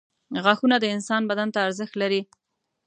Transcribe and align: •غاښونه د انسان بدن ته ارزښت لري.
•غاښونه 0.43 0.75
د 0.79 0.85
انسان 0.95 1.21
بدن 1.29 1.47
ته 1.53 1.59
ارزښت 1.67 1.93
لري. 2.01 2.21